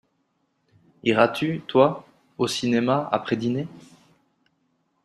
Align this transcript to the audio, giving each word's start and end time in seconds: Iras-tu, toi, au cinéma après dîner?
Iras-tu, 1.03 1.61
toi, 1.67 2.07
au 2.39 2.47
cinéma 2.47 3.07
après 3.11 3.35
dîner? 3.35 3.67